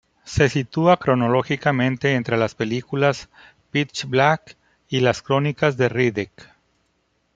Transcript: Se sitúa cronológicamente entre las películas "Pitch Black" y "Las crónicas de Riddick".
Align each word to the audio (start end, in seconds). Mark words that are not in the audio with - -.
Se 0.23 0.49
sitúa 0.49 0.97
cronológicamente 0.97 2.15
entre 2.15 2.35
las 2.35 2.55
películas 2.55 3.29
"Pitch 3.69 4.05
Black" 4.07 4.57
y 4.89 4.99
"Las 5.01 5.21
crónicas 5.21 5.77
de 5.77 5.89
Riddick". 5.89 6.49